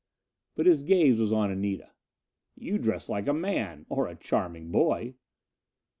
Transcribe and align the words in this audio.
But 0.55 0.65
his 0.65 0.81
gaze 0.81 1.19
was 1.19 1.31
on 1.31 1.51
Anita. 1.51 1.91
"You 2.55 2.79
dress 2.79 3.07
like 3.07 3.27
a 3.27 3.33
man, 3.33 3.85
or 3.87 4.07
a 4.07 4.15
charming 4.15 4.71
boy." 4.71 5.13